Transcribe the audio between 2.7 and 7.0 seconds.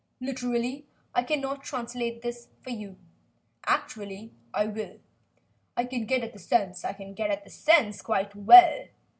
you; actually I will. I can get at the sense I